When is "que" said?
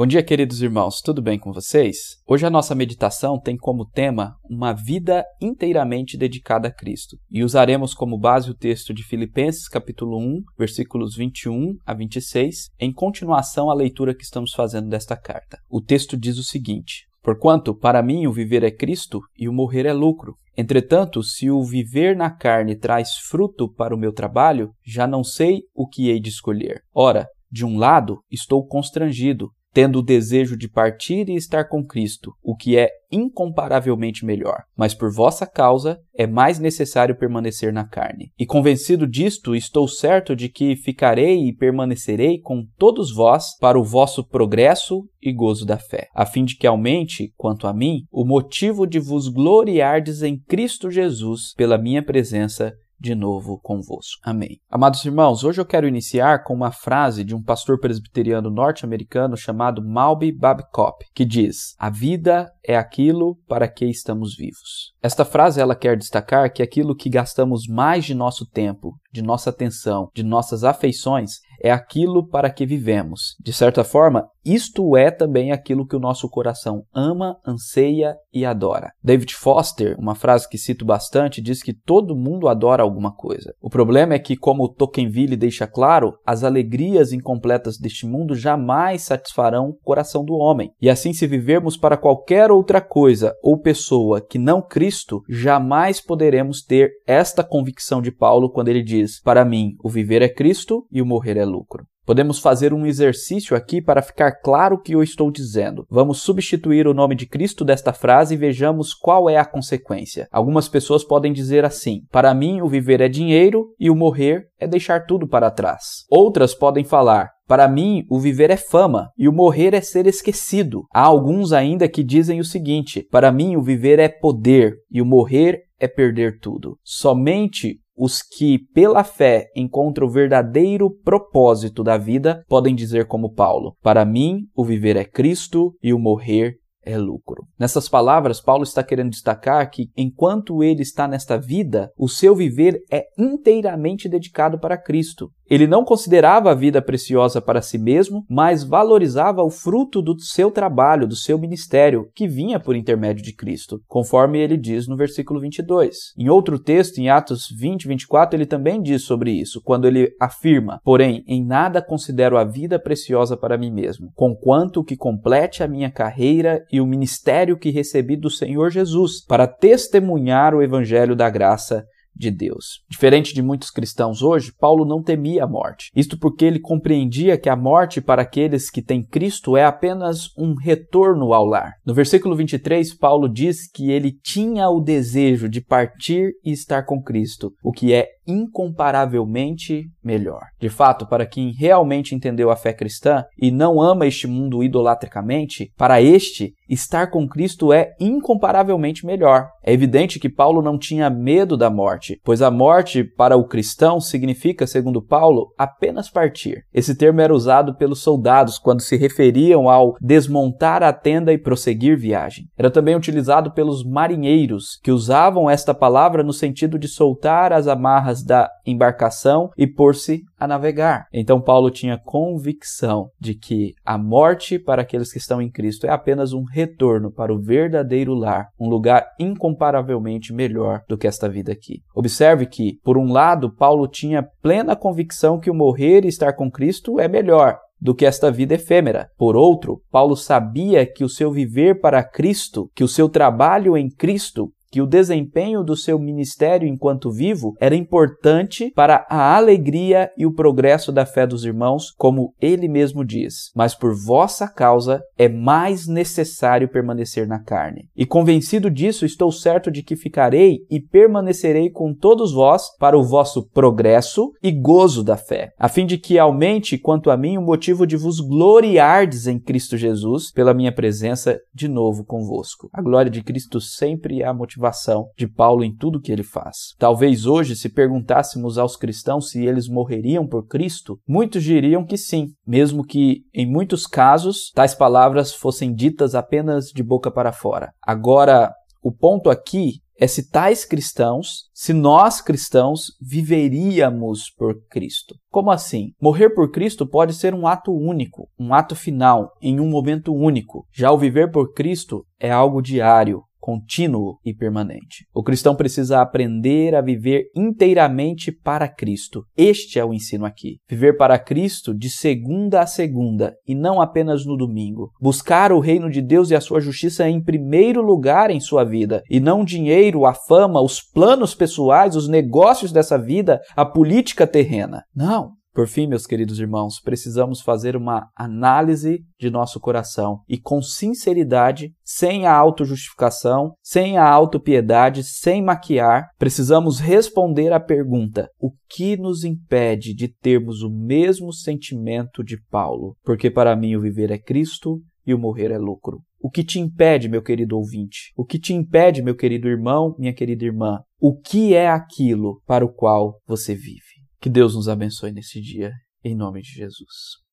14.14-14.24, 25.86-26.08, 32.56-32.76, 40.48-40.76, 46.56-46.66, 61.14-61.24, 63.66-63.86, 66.52-66.62, 66.94-67.08, 72.50-72.64, 75.86-75.96, 80.48-80.56, 81.62-81.72, 84.18-84.36, 94.20-94.38, 104.80-104.94, 121.88-122.04, 128.22-128.58, 139.70-139.90, 152.14-152.28, 164.84-164.96, 167.58-167.70, 177.38-177.48, 178.70-178.82, 183.70-183.90, 187.72-187.92, 200.18-200.28, 214.82-214.92, 223.34-223.74, 225.12-225.18, 230.96-231.06, 232.46-232.78, 235.38-235.50, 237.94-238.04, 240.84-241.04, 242.74-242.84, 244.70-244.80, 259.82-259.96, 265.98-266.18, 276.00-276.12, 281.84-281.96, 282.84-283.22, 338.68-338.96, 346.30-346.44, 348.24-348.38, 351.18-351.54, 354.20-354.28